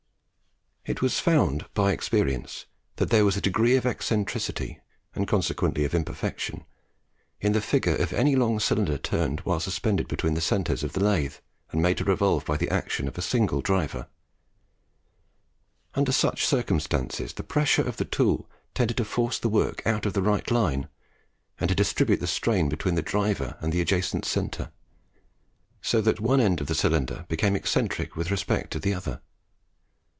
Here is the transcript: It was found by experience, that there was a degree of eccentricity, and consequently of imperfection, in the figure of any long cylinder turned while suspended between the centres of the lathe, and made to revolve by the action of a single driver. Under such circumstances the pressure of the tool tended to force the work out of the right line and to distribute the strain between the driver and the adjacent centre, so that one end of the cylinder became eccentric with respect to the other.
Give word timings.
It 0.83 0.99
was 1.03 1.19
found 1.19 1.71
by 1.75 1.91
experience, 1.91 2.65
that 2.95 3.11
there 3.11 3.23
was 3.23 3.37
a 3.37 3.41
degree 3.41 3.75
of 3.75 3.85
eccentricity, 3.85 4.79
and 5.13 5.27
consequently 5.27 5.85
of 5.85 5.93
imperfection, 5.93 6.65
in 7.39 7.51
the 7.51 7.61
figure 7.61 7.95
of 7.97 8.11
any 8.11 8.35
long 8.35 8.59
cylinder 8.59 8.97
turned 8.97 9.41
while 9.41 9.59
suspended 9.59 10.07
between 10.07 10.33
the 10.33 10.41
centres 10.41 10.83
of 10.83 10.93
the 10.93 11.03
lathe, 11.03 11.35
and 11.71 11.83
made 11.83 11.97
to 11.99 12.03
revolve 12.03 12.45
by 12.45 12.57
the 12.57 12.67
action 12.69 13.07
of 13.07 13.15
a 13.15 13.21
single 13.21 13.61
driver. 13.61 14.07
Under 15.93 16.11
such 16.11 16.47
circumstances 16.47 17.33
the 17.33 17.43
pressure 17.43 17.83
of 17.83 17.97
the 17.97 18.03
tool 18.05 18.49
tended 18.73 18.97
to 18.97 19.05
force 19.05 19.37
the 19.37 19.49
work 19.49 19.85
out 19.85 20.07
of 20.07 20.13
the 20.13 20.23
right 20.23 20.49
line 20.49 20.89
and 21.59 21.69
to 21.69 21.75
distribute 21.75 22.19
the 22.19 22.25
strain 22.27 22.69
between 22.69 22.95
the 22.95 23.03
driver 23.03 23.55
and 23.61 23.71
the 23.71 23.81
adjacent 23.81 24.25
centre, 24.25 24.71
so 25.79 26.01
that 26.01 26.19
one 26.19 26.41
end 26.41 26.59
of 26.59 26.65
the 26.65 26.75
cylinder 26.75 27.23
became 27.29 27.55
eccentric 27.55 28.15
with 28.15 28.31
respect 28.31 28.71
to 28.71 28.79
the 28.79 28.95
other. 28.95 29.21